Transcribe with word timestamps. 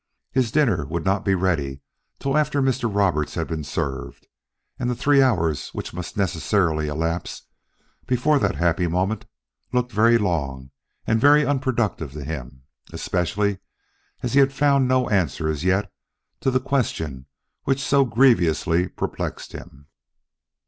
His 0.31 0.49
dinner 0.51 0.87
would 0.87 1.05
not 1.05 1.23
be 1.23 1.35
ready 1.35 1.81
till 2.17 2.35
after 2.35 2.59
Mr. 2.59 2.89
Roberts 2.91 3.35
had 3.35 3.45
been 3.47 3.63
served, 3.63 4.25
and 4.79 4.89
the 4.89 4.95
three 4.95 5.21
hours 5.21 5.69
which 5.75 5.93
must 5.93 6.17
necessarily 6.17 6.87
elapse 6.87 7.43
before 8.07 8.39
that 8.39 8.55
happy 8.55 8.87
moment 8.87 9.25
looked 9.71 9.91
very 9.91 10.17
long 10.17 10.71
and 11.05 11.21
very 11.21 11.45
unproductive 11.45 12.13
to 12.13 12.23
him, 12.23 12.63
especially 12.91 13.59
as 14.23 14.33
he 14.33 14.39
had 14.39 14.51
found 14.51 14.87
no 14.87 15.07
answer 15.07 15.47
as 15.47 15.63
yet 15.63 15.93
to 16.39 16.49
the 16.49 16.59
question 16.59 17.27
which 17.65 17.79
so 17.79 18.03
grievously 18.03 18.87
perplexed 18.87 19.51
him. 19.51 19.85